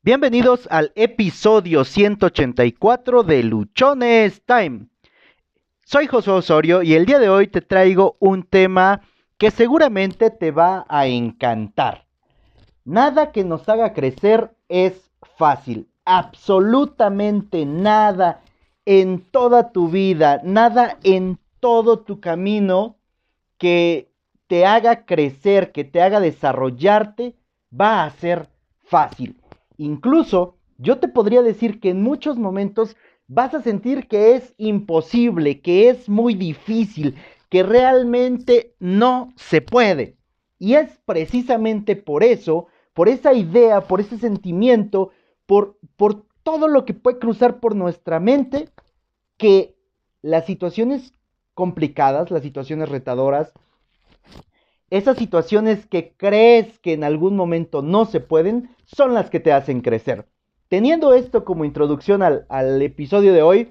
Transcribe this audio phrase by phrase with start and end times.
[0.00, 4.86] Bienvenidos al episodio 184 de Luchones Time.
[5.84, 9.00] Soy José Osorio y el día de hoy te traigo un tema
[9.38, 12.06] que seguramente te va a encantar.
[12.84, 15.88] Nada que nos haga crecer es fácil.
[16.04, 18.40] Absolutamente nada
[18.84, 22.98] en toda tu vida, nada en todo tu camino
[23.58, 24.12] que
[24.46, 27.34] te haga crecer, que te haga desarrollarte,
[27.78, 28.48] va a ser
[28.84, 29.37] fácil.
[29.78, 32.96] Incluso yo te podría decir que en muchos momentos
[33.26, 37.16] vas a sentir que es imposible, que es muy difícil,
[37.48, 40.16] que realmente no se puede.
[40.58, 45.10] Y es precisamente por eso, por esa idea, por ese sentimiento,
[45.46, 48.68] por, por todo lo que puede cruzar por nuestra mente,
[49.36, 49.76] que
[50.22, 51.12] las situaciones
[51.54, 53.52] complicadas, las situaciones retadoras,
[54.90, 59.52] esas situaciones que crees que en algún momento no se pueden, son las que te
[59.52, 60.26] hacen crecer.
[60.68, 63.70] Teniendo esto como introducción al, episodio de hoy,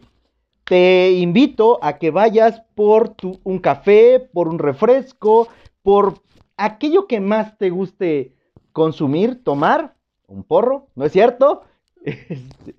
[0.64, 5.48] te invito a que vayas por un café, por un refresco,
[5.82, 6.22] por
[6.58, 8.36] aquello que más te guste
[8.73, 9.95] consumir, tomar,
[10.28, 11.64] un porro, ¿no es cierto?
[12.04, 12.76] Este,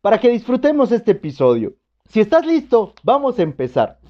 [0.00, 1.74] para que disfrutemos este episodio.
[2.08, 4.00] Si estás listo, vamos a empezar.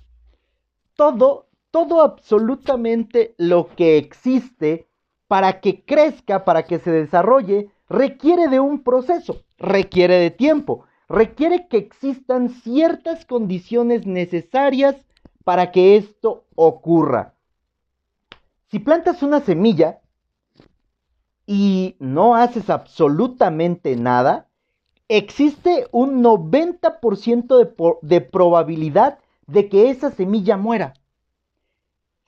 [0.94, 4.88] Todo todo absolutamente lo que existe
[5.26, 11.68] para que crezca, para que se desarrolle, requiere de un proceso, requiere de tiempo, requiere
[11.68, 14.96] que existan ciertas condiciones necesarias
[15.44, 17.34] para que esto ocurra.
[18.70, 20.00] Si plantas una semilla
[21.46, 24.48] y no haces absolutamente nada,
[25.08, 30.92] existe un 90% de, de probabilidad de que esa semilla muera.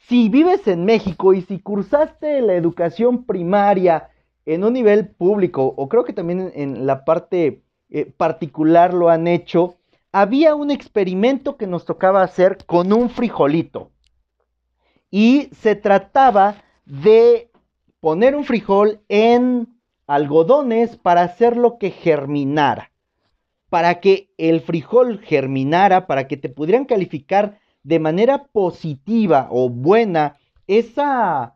[0.08, 4.10] Si vives en México y si cursaste la educación primaria
[4.46, 9.28] en un nivel público, o creo que también en, la parte eh, particular lo han
[9.28, 9.76] hecho,
[10.10, 13.92] había un experimento que nos tocaba hacer con un frijolito.
[15.10, 17.50] Y se trataba de
[18.00, 19.68] poner un frijol en
[20.06, 22.90] algodones para hacerlo que germinara.
[23.68, 30.36] Para que el frijol germinara, para que te pudieran calificar de manera positiva o buena
[30.67, 31.55] esa,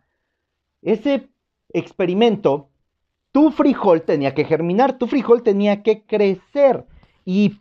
[0.83, 1.29] ese
[1.73, 2.69] experimento,
[3.33, 6.85] tu frijol tenía que germinar, tu frijol tenía que crecer
[7.25, 7.59] y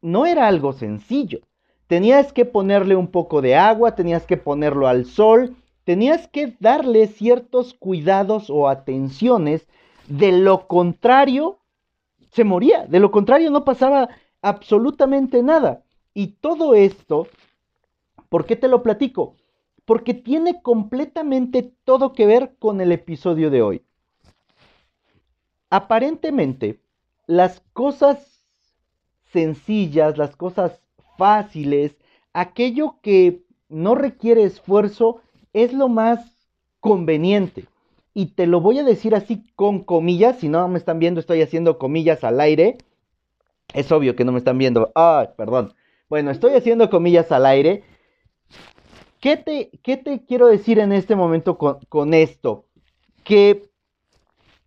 [0.00, 1.40] no era algo sencillo.
[1.86, 7.06] Tenías que ponerle un poco de agua, tenías que ponerlo al sol, tenías que darle
[7.06, 9.68] ciertos cuidados o atenciones,
[10.08, 11.58] de lo contrario
[12.32, 14.08] se moría, de lo contrario no pasaba
[14.42, 15.82] absolutamente nada.
[16.14, 17.28] Y todo esto
[18.34, 19.36] ¿Por qué te lo platico?
[19.84, 23.82] Porque tiene completamente todo que ver con el episodio de hoy.
[25.70, 26.80] Aparentemente,
[27.28, 28.42] las cosas
[29.32, 30.82] sencillas, las cosas
[31.16, 31.96] fáciles,
[32.32, 35.20] aquello que no requiere esfuerzo,
[35.52, 36.36] es lo más
[36.80, 37.66] conveniente.
[38.14, 41.40] Y te lo voy a decir así con comillas, si no me están viendo, estoy
[41.40, 42.78] haciendo comillas al aire.
[43.74, 44.90] Es obvio que no me están viendo.
[44.96, 45.72] Ah, perdón.
[46.08, 47.84] Bueno, estoy haciendo comillas al aire
[49.24, 52.66] ¿Qué te, quiero decir en este momento con, esto?
[53.22, 53.70] Que...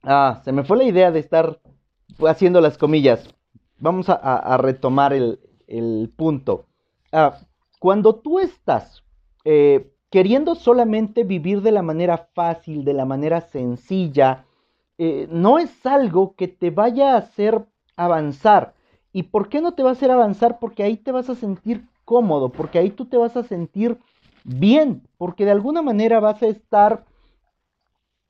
[0.01, 1.59] Ah, se me fue la idea de estar
[2.28, 3.29] haciendo las comillas.
[3.78, 6.66] Vamos a, retomar el, punto.
[7.12, 7.38] Ah,
[7.78, 9.03] cuando tú estás
[9.45, 14.44] eh, queriendo solamente vivir de la manera fácil, de la manera sencilla,
[14.97, 17.63] eh, no es algo que te vaya a hacer
[17.95, 18.74] avanzar.
[19.13, 20.57] ¿Y por qué no te va a hacer avanzar?
[20.57, 24.00] Porque ahí te vas a sentir cómodo, porque ahí tú te vas a sentir
[24.47, 27.06] bien, porque de alguna manera vas a estar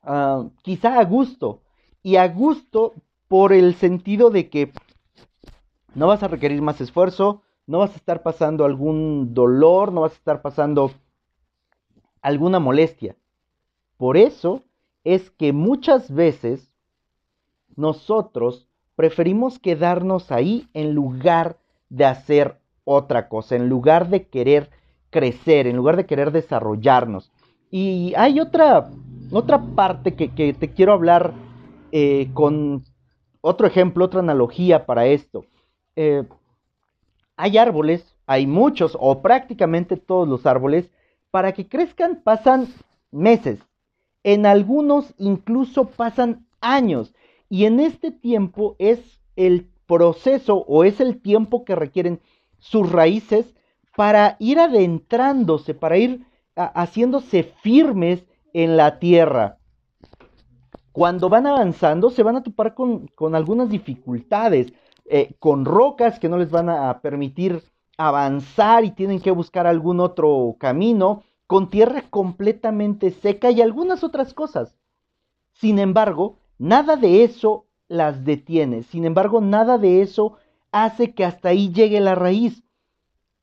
[0.02, 1.62] ah, quizá a gusto.
[2.02, 2.94] Y a gusto
[3.28, 4.72] por el sentido de que
[5.94, 10.12] no vas a requerir más esfuerzo, no vas a estar pasando algún dolor, no vas
[10.12, 10.90] a estar pasando
[12.22, 13.16] alguna molestia.
[13.96, 14.62] Por eso
[15.04, 16.74] es que muchas veces
[17.76, 21.58] nosotros preferimos quedarnos ahí en lugar
[21.88, 24.70] de hacer otra cosa, en lugar de querer
[25.10, 27.30] crecer, en lugar de querer desarrollarnos.
[27.70, 28.90] Y hay otra,
[29.30, 31.32] otra parte que, te quiero hablar
[31.92, 32.84] eh, con
[33.40, 35.44] otro ejemplo, otra analogía para esto.
[35.96, 36.24] Eh,
[37.36, 40.90] hay árboles, hay muchos o prácticamente todos los árboles,
[41.30, 42.68] para que crezcan pasan
[43.10, 43.60] meses,
[44.24, 47.14] en algunos incluso pasan años.
[47.48, 52.20] Y en este tiempo es el proceso o es el tiempo que requieren
[52.58, 53.54] sus raíces
[53.98, 56.24] para ir adentrándose, para ir
[56.54, 59.58] haciéndose firmes en la tierra.
[60.92, 64.72] cuando van avanzando se van a topar con, algunas dificultades,
[65.06, 67.60] eh, con rocas que no les van a permitir
[67.96, 74.32] avanzar y tienen que buscar algún otro camino, con tierra completamente seca y algunas otras
[74.32, 74.76] cosas.
[75.54, 80.36] Sin embargo, nada de eso las detiene, sin embargo, nada de eso
[80.70, 82.62] hace que hasta ahí llegue la raíz.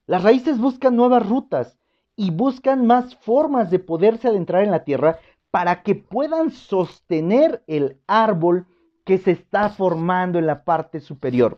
[0.08, 1.80] Las raíces buscan nuevas rutas
[2.16, 5.20] y buscan más formas de poderse adentrar en la tierra
[5.52, 8.68] para que puedan sostener el árbol
[9.04, 11.58] que se está formando en la parte superior.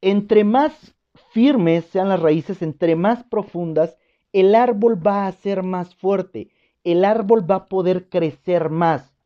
[0.00, 0.94] Entre más
[1.30, 3.96] firmes sean las raíces, entre más profundas,
[4.32, 6.50] el árbol va a ser más fuerte,
[6.82, 9.16] el árbol va a poder crecer más.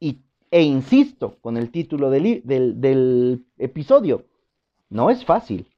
[0.00, 4.24] Y, e insisto con el título del, del episodio,
[4.88, 5.73] no es fácil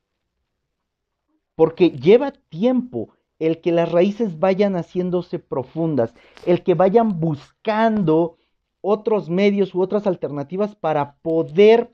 [1.56, 3.08] porque lleva tiempo
[3.38, 6.14] el que las raíces vayan haciéndose profundas,
[6.46, 8.36] el que vayan buscando
[8.80, 11.92] otros medios u otras alternativas para poder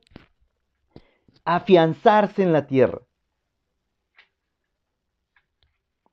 [1.44, 3.00] afianzarse en la tierra.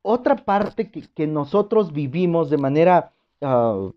[0.02, 3.92] Otra parte que, nosotros vivimos de manera ah,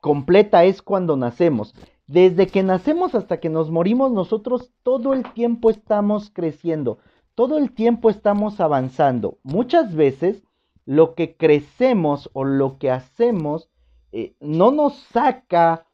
[0.00, 1.74] completa es cuando nacemos.
[2.06, 6.98] Desde que nacemos hasta que nos morimos, nosotros todo el tiempo estamos creciendo
[7.38, 9.38] todo el tiempo estamos avanzando.
[9.44, 10.42] Muchas veces
[10.86, 13.70] lo que crecemos o lo que hacemos
[14.10, 15.86] eh, no nos saca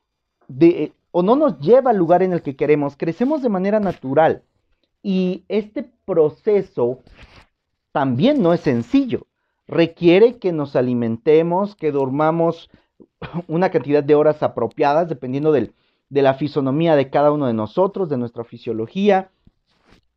[0.49, 2.96] de, o no nos lleva al lugar en el que queremos.
[2.96, 4.43] Crecemos de manera natural.
[5.02, 7.00] Y este proceso
[7.93, 9.26] también no es sencillo.
[9.67, 12.70] Requiere que nos alimentemos, que dormamos
[13.49, 15.73] una cantidad de horas apropiadas, dependiendo de
[16.08, 19.31] la fisonomía de cada uno de nosotros, de nuestra fisiología,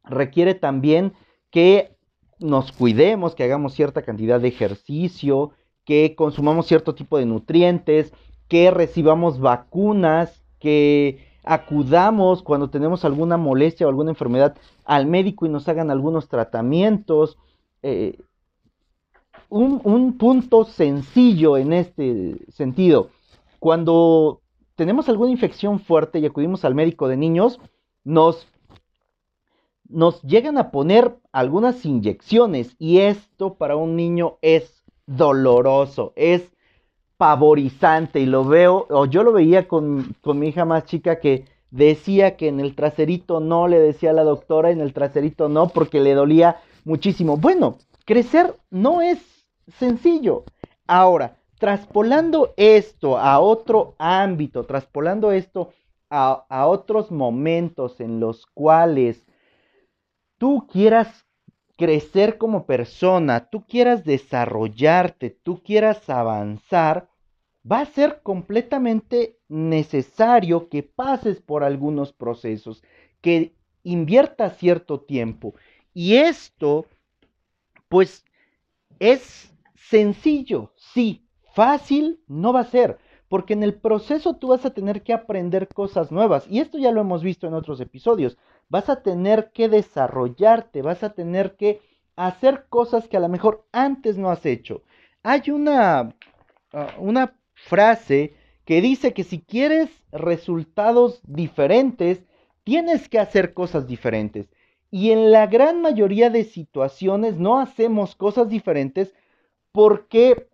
[0.10, 1.14] requiere también
[1.52, 1.96] que
[2.40, 5.52] nos cuidemos, que hagamos cierta cantidad de ejercicio,
[5.86, 8.14] que consumamos cierto tipo de nutrientes,
[8.48, 15.50] que recibamos vacunas, que acudamos cuando tenemos alguna molestia o alguna enfermedad al médico y
[15.50, 17.38] nos hagan algunos tratamientos.
[17.84, 18.20] Eh,
[19.50, 23.10] un, un punto sencillo en este sentido,
[23.60, 24.42] cuando
[24.76, 27.60] tenemos alguna infección fuerte y acudimos al médico de niños,
[28.04, 28.48] nos
[29.90, 36.52] nos llegan a poner algunas inyecciones y esto para un niño es doloroso, es
[37.18, 42.38] pavorizante y lo veo, o yo lo veía con, mi hija más chica que decía
[42.38, 46.00] que en el traserito no, le decía a la doctora en el traserito no porque
[46.00, 47.38] le dolía muchísimo.
[47.38, 49.20] Bueno, crecer no es
[49.80, 50.44] sencillo.
[50.86, 55.72] Ahora, traspolando esto a otro ámbito, traspolando esto
[56.10, 59.26] a, a otros momentos en los cuales
[60.38, 61.26] tú quieras
[61.78, 67.10] crecer como persona, tú quieras desarrollarte, tú quieras avanzar,
[67.70, 72.84] va a ser completamente necesario que pases por algunos procesos,
[73.22, 73.54] que
[73.84, 75.54] inviertas cierto tiempo.
[75.94, 76.88] Y esto,
[77.90, 78.26] pues,
[79.00, 82.98] es sencillo, sí, fácil no va a ser,
[83.30, 86.48] porque en el proceso tú vas a tener que aprender cosas nuevas.
[86.50, 88.38] Y esto ya lo hemos visto en otros episodios
[88.70, 91.82] vas a tener que desarrollarte, vas a tener que
[92.16, 94.84] hacer cosas que a lo mejor antes no has hecho.
[95.24, 96.16] Hay una,
[96.74, 98.34] ah, una frase
[98.66, 102.24] que dice que si quieres resultados diferentes,
[102.64, 104.50] tienes que hacer cosas diferentes.
[104.92, 109.14] Y en la gran mayoría de situaciones no hacemos cosas diferentes
[109.72, 110.48] porque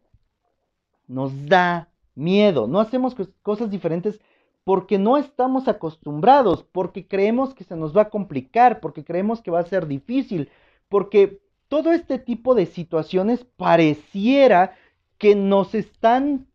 [1.07, 2.67] nos da miedo.
[2.67, 4.19] No hacemos cosas diferentes
[4.63, 9.51] porque no estamos acostumbrados, porque creemos que se nos va a complicar, porque creemos que
[9.51, 10.49] va a ser difícil,
[10.89, 14.75] porque todo este tipo de situaciones pareciera
[15.17, 16.47] que nos están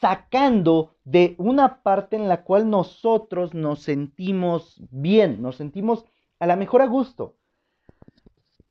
[0.00, 6.04] sacando de una parte en la cual nosotros nos sentimos bien, nos sentimos
[6.38, 7.34] a la mejor a gusto.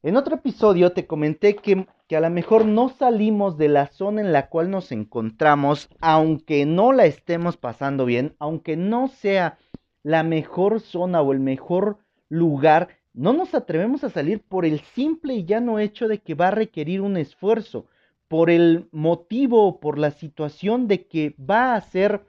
[0.04, 4.22] En otro episodio te comenté que que a lo mejor no salimos de la zona
[4.22, 9.58] en la cual nos encontramos, aunque no la estemos pasando bien, aunque no sea
[10.04, 11.98] la mejor zona o el mejor
[12.30, 16.48] lugar, no nos atrevemos a salir por el simple y llano hecho de que va
[16.48, 17.88] a requerir un esfuerzo,
[18.28, 22.26] por el motivo, por la situación de que va a ser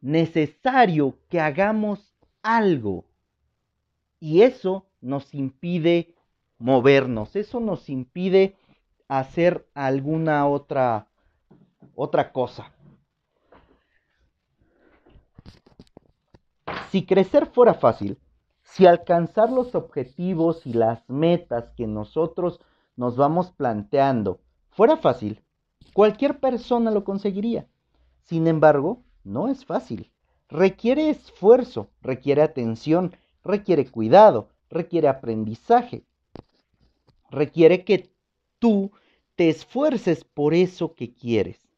[0.00, 3.04] necesario que hagamos algo.
[4.20, 6.14] Y eso nos impide
[6.58, 7.36] movernos.
[7.36, 8.56] Eso nos impide
[9.08, 11.08] hacer alguna otra
[11.94, 12.72] otra cosa.
[16.90, 18.18] Si crecer fuera fácil,
[18.62, 22.60] si alcanzar los objetivos y las metas que nosotros
[22.96, 25.42] nos vamos planteando fuera fácil,
[25.92, 27.66] cualquier persona lo conseguiría.
[28.22, 30.12] Sin embargo, no es fácil.
[30.48, 36.04] Requiere esfuerzo, requiere atención, requiere cuidado, requiere aprendizaje.
[37.30, 38.10] Requiere que
[38.58, 38.90] tú
[39.34, 41.68] te esfuerces por eso que quieres.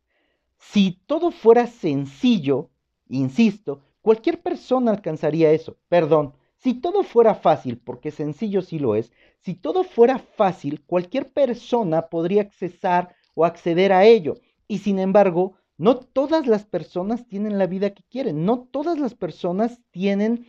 [0.59, 2.71] Si todo fuera sencillo,
[3.09, 5.77] insisto, cualquier persona alcanzaría eso.
[5.89, 11.33] Perdón, si todo fuera fácil, porque sencillo sí lo es, si todo fuera fácil, cualquier
[11.33, 14.35] persona podría accesar o acceder a ello.
[14.69, 19.15] Y sin embargo, no todas las personas tienen la vida que quieren, no todas las
[19.15, 20.47] personas tienen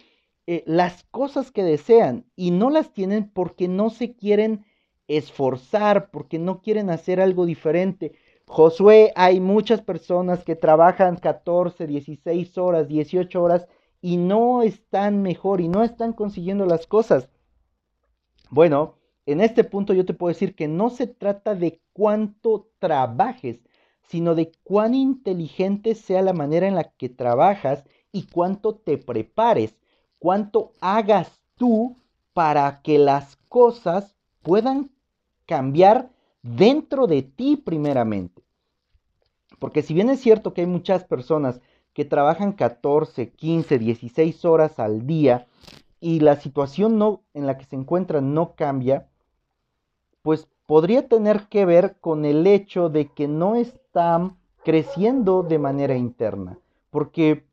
[0.47, 4.65] eh, las cosas que desean y no las tienen porque no se quieren
[5.17, 8.13] esforzar, porque no quieren hacer algo diferente.
[8.47, 13.67] Josué, hay muchas personas que trabajan 14, 16 horas, 18 horas
[14.01, 17.29] y no están mejor y no están consiguiendo las cosas.
[18.49, 23.61] Bueno, en este punto yo te puedo decir que no se trata de cuánto trabajes,
[24.07, 29.77] sino de cuán inteligente sea la manera en la que trabajas y cuánto te prepares,
[30.19, 31.97] cuánto hagas tú
[32.33, 34.91] para que las cosas puedan
[35.51, 36.09] cambiar
[36.43, 38.41] dentro de ti primeramente.
[39.59, 41.59] Porque si bien es cierto que hay muchas personas
[41.91, 45.47] que trabajan 14, 15, 16 horas al día
[45.99, 49.09] y la situación no, en la que se encuentran no cambia,
[50.21, 55.97] pues podría tener que ver con el hecho de que no están creciendo de manera
[55.97, 56.59] interna.
[56.91, 57.43] Porque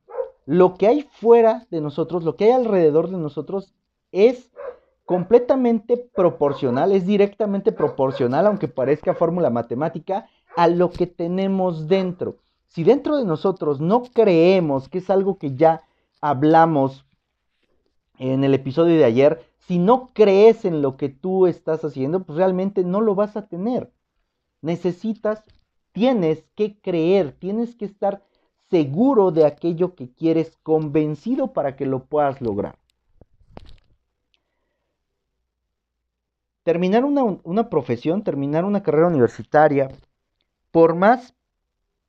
[0.47, 3.75] lo que hay fuera de nosotros, lo que hay alrededor de nosotros
[4.13, 4.53] es
[5.09, 12.37] completamente proporcional, es directamente proporcional, aunque parezca fórmula matemática, a lo que tenemos dentro.
[12.67, 15.81] Si dentro de nosotros no creemos que es algo que ya
[16.21, 17.07] hablamos
[18.19, 22.37] en el episodio de ayer, si no crees en lo que tú estás haciendo, pues
[22.37, 23.91] realmente no lo vas a tener.
[24.61, 25.43] Necesitas,
[25.93, 28.23] tienes que creer, tienes que estar
[28.69, 32.77] seguro de aquello que quieres, convencido para que lo puedas lograr.
[36.69, 39.89] Terminar una, una profesión, terminar una carrera universitaria,
[40.71, 41.35] por más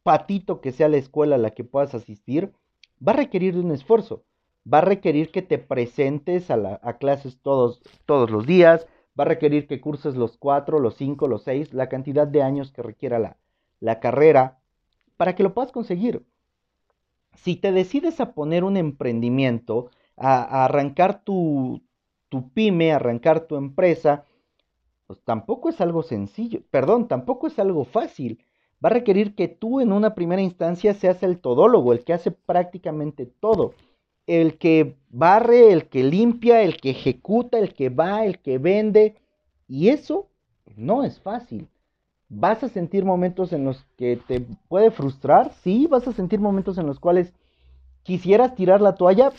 [0.04, 2.52] patito que sea la escuela a la que puedas asistir,
[3.02, 4.26] va a requerir de un esfuerzo.
[4.68, 8.86] Va a requerir que te presentes a, clases todos, todos los días,
[9.18, 12.74] va a requerir que curses los cuatro, los cinco, los seis, la cantidad de años
[12.74, 13.38] que requiera la,
[13.80, 14.60] la carrera,
[15.16, 16.26] para que lo puedas conseguir.
[17.34, 21.82] Si te decides a poner un emprendimiento, a, a arrancar tu,
[22.28, 24.26] tu pyme, arrancar tu empresa,
[25.10, 28.40] pues tampoco es algo sencillo, perdón, tampoco es algo fácil
[28.84, 32.32] va a requerir que tú en una primera instancia seas el todólogo, el que hace
[32.32, 33.74] prácticamente todo,
[34.26, 39.16] el que barre, el que limpia, el que ejecuta, el que va, el que vende,
[39.68, 40.28] y eso
[40.76, 41.68] no es fácil.
[42.30, 45.52] ¿Vas a sentir momentos en los que te puede frustrar?
[45.64, 47.34] Sí, vas a sentir momentos en los cuales
[48.04, 49.32] quisieras tirar la toalla.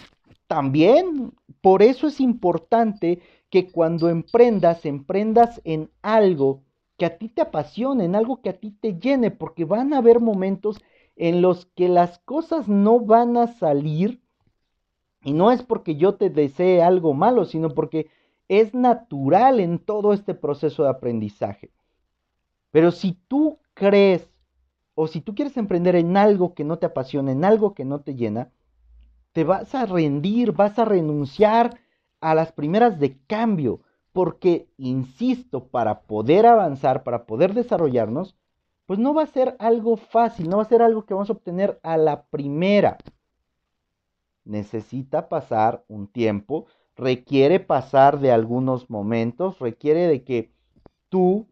[0.48, 3.20] También, por eso es importante
[3.50, 6.62] que cuando emprendas, emprendas en algo
[6.96, 9.98] que a ti te apasione, en algo que a ti te llene, porque van a
[9.98, 10.80] haber momentos
[11.16, 14.22] en los que las cosas no van a salir,
[15.22, 18.08] y no es porque yo te desee algo malo, sino porque
[18.48, 21.70] es natural en todo este proceso de aprendizaje.
[22.70, 24.30] Pero si tú crees
[24.94, 28.00] o si tú quieres emprender en algo que no te apasiona, en algo que no
[28.00, 28.50] te llena,
[29.32, 31.78] te vas a rendir, vas a renunciar
[32.20, 33.80] a las primeras de cambio,
[34.12, 38.36] porque, insisto, para poder avanzar, para poder desarrollarnos,
[38.86, 41.34] pues no va a ser algo fácil, no va a ser algo que vamos a
[41.34, 42.98] obtener a la primera.
[44.44, 50.52] Necesita pasar un tiempo, requiere pasar de algunos momentos, requiere de que
[51.08, 51.46] tú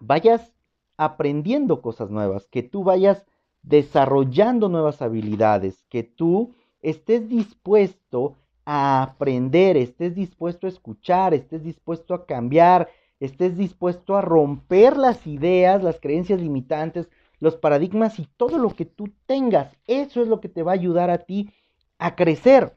[0.00, 0.54] vayas
[0.96, 3.26] aprendiendo cosas nuevas, que tú vayas
[3.62, 8.36] desarrollando nuevas habilidades, que tú estés dispuesto
[8.70, 15.26] a aprender, estés dispuesto a escuchar, estés dispuesto a cambiar, estés dispuesto a romper las
[15.26, 17.08] ideas, las creencias limitantes,
[17.40, 19.74] los paradigmas y todo lo que tú tengas.
[19.86, 21.50] Eso es lo que te va a ayudar a ti
[21.96, 22.76] a crecer.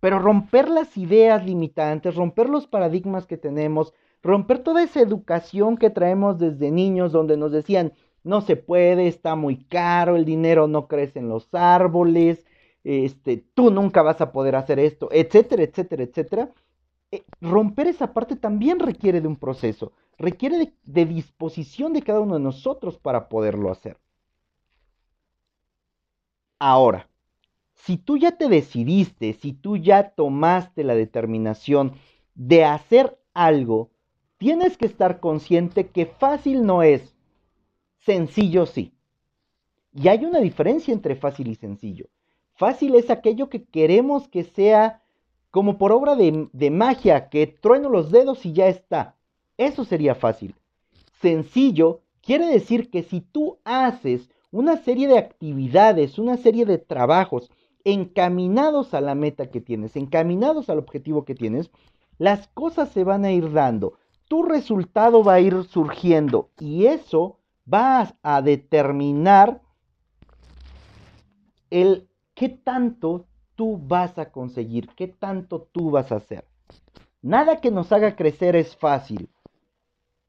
[0.00, 3.94] Pero romper las ideas limitantes, romper los paradigmas que tenemos,
[4.24, 7.92] romper toda esa educación que traemos desde niños donde nos decían,
[8.24, 12.44] no se puede, está muy caro, el dinero no crece en los árboles,
[12.84, 16.52] este, tú nunca vas a poder hacer esto, etcétera, etcétera, etcétera.
[17.12, 22.34] Eh, romper esa parte también requiere de un proceso, requiere de, disposición de cada uno
[22.34, 23.98] de nosotros para poderlo hacer.
[26.58, 27.08] Ahora,
[27.74, 31.94] si tú ya te decidiste, si tú ya tomaste la determinación
[32.34, 33.90] de hacer algo,
[34.36, 37.16] tienes que estar consciente que fácil no es,
[37.98, 38.94] sencillo sí.
[39.92, 42.06] Y hay una diferencia entre fácil y sencillo.
[42.60, 45.00] Fácil es aquello que queremos que sea
[45.50, 49.16] como por obra de, magia, que trueno los dedos y ya está.
[49.56, 50.54] Eso sería fácil.
[51.22, 57.50] Sencillo quiere decir que si tú haces una serie de actividades, una serie de trabajos
[57.82, 61.70] encaminados a la meta que tienes, encaminados al objetivo que tienes,
[62.18, 63.94] las cosas se van a ir dando.
[64.28, 69.62] Tu resultado va a ir surgiendo y eso va a determinar
[71.70, 72.09] el
[72.40, 76.46] qué tanto tú vas a conseguir, qué tanto tú vas a hacer.
[77.20, 79.28] Nada que nos haga crecer es fácil.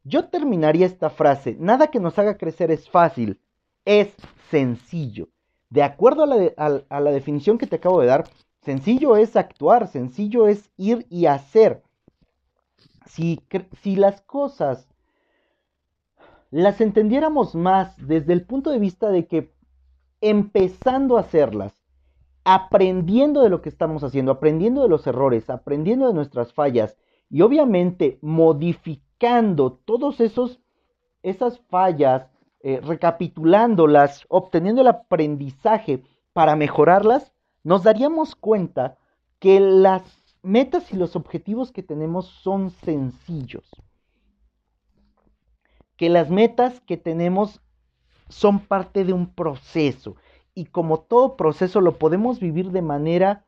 [0.03, 3.39] Yo terminaría esta frase, nada que nos haga crecer es fácil,
[3.85, 4.13] es
[4.49, 5.29] sencillo.
[5.69, 8.25] De acuerdo a la, definición que te acabo de dar,
[8.61, 11.81] sencillo es actuar, sencillo es ir y hacer.
[13.05, 13.39] Si,
[13.95, 14.85] las cosas
[16.49, 19.53] las entendiéramos más desde el punto de vista de que
[20.19, 21.73] empezando a hacerlas,
[22.43, 26.97] aprendiendo de lo que estamos haciendo, aprendiendo de los errores, aprendiendo de nuestras fallas
[27.29, 30.59] y obviamente modificando todos esos
[31.23, 32.27] esas fallas,
[32.61, 37.31] eh, recapitulándolas, obteniendo el aprendizaje para mejorarlas,
[37.63, 38.97] nos daríamos cuenta
[39.39, 40.03] que las
[40.41, 43.69] metas y los objetivos que tenemos son sencillos.
[45.95, 47.61] Que las metas que tenemos
[48.29, 50.15] son parte de un proceso
[50.53, 53.45] y como todo proceso lo podemos vivir de manera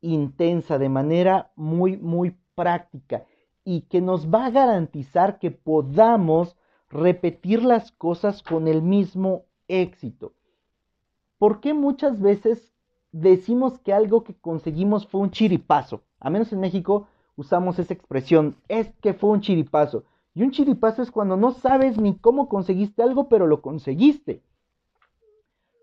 [0.00, 3.24] intensa, de manera muy, muy práctica
[3.64, 6.56] y que nos va a garantizar que podamos
[6.90, 10.34] repetir las cosas con el mismo éxito.
[11.38, 12.72] ¿Por qué muchas veces
[13.12, 16.02] decimos que algo que conseguimos fue un chiripazo?
[16.20, 17.06] A menos en México
[17.36, 20.04] usamos esa expresión, es que fue un chiripazo.
[20.34, 24.42] Y un chiripazo es cuando no sabes ni cómo conseguiste algo, pero lo conseguiste.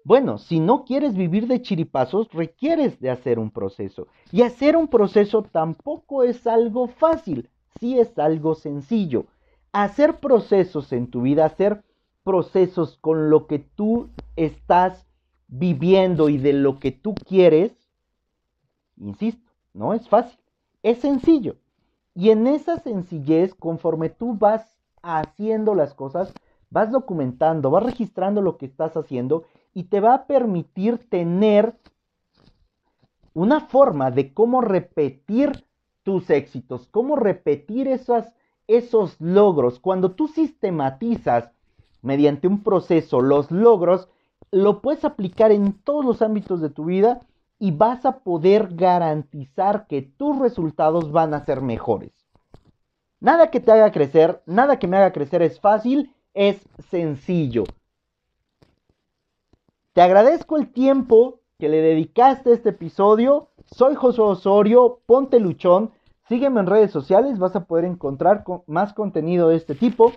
[0.03, 4.07] Bueno, si no quieres vivir de chiripazos, requieres de hacer un proceso.
[4.31, 9.25] Y hacer un proceso tampoco es algo fácil, sí es algo sencillo
[9.71, 11.83] hacer procesos en tu vida, hacer
[12.23, 15.05] procesos con lo que tú estás
[15.47, 17.73] viviendo y de lo que tú quieres,
[18.97, 20.39] insisto, no es fácil,
[20.83, 21.55] es sencillo.
[22.13, 26.33] Y en esa sencillez, conforme tú vas haciendo las cosas,
[26.69, 31.75] vas documentando, vas registrando lo que estás haciendo y te va a permitir tener
[33.33, 35.65] una forma de cómo repetir
[36.03, 41.51] tus éxitos, cómo repetir esos logros, cuando tú sistematizas
[42.01, 44.09] mediante un proceso los logros,
[44.51, 47.21] lo puedes aplicar en todos los ámbitos de tu vida
[47.59, 52.11] y vas a poder garantizar que tus resultados van a ser mejores.
[53.19, 57.65] Nada que te haga crecer, nada que me haga crecer es fácil, es sencillo.
[59.99, 63.49] Te agradezco el tiempo que le dedicaste a este episodio.
[63.65, 65.91] Soy José Osorio, ponte luchón.
[66.29, 70.13] Sígueme en redes sociales, vas a poder encontrar más contenido de este tipo.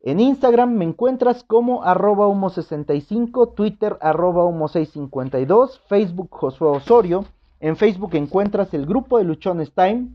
[0.00, 7.24] En Instagram me encuentras como arroba humo65, Twitter arroba humo652, Facebook Josué Osorio.
[7.58, 10.10] En Facebook encuentras el grupo de Luchones Time.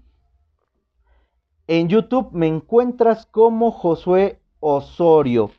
[1.68, 5.52] En YouTube me encuentras como Josué Osorio.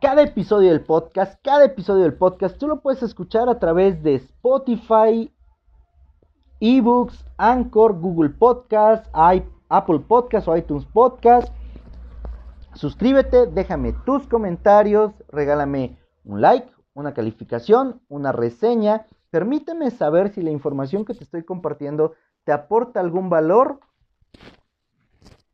[0.00, 4.14] Cada episodio del podcast, cada episodio del podcast, tú lo puedes escuchar a través de
[4.14, 5.30] Spotify,
[6.58, 11.52] ebooks, Anchor, Google Podcast, Apple Podcast o iTunes Podcast.
[12.72, 19.06] Suscríbete, déjame tus comentarios, regálame un like, una calificación, una reseña.
[19.28, 23.80] Permíteme saber si la información que te estoy compartiendo te aporta algún valor.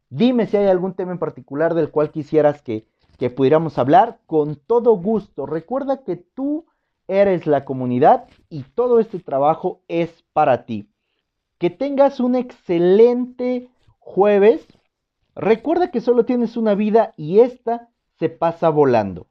[0.09, 2.87] Dime si hay algún tema en particular del cual quisieras que,
[3.19, 4.21] que pudiéramos hablar.
[4.27, 5.47] Con todo gusto.
[5.47, 6.67] Recuerda que tú
[7.09, 10.91] eres la comunidad y todo este trabajo es para ti.
[11.59, 14.67] Que tengas un excelente jueves.
[15.35, 19.29] Recuerda que solo tienes una vida y esta se pasa volando.